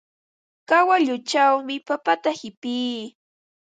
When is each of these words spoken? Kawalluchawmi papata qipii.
Kawalluchawmi 0.69 1.75
papata 1.87 2.29
qipii. 2.39 2.99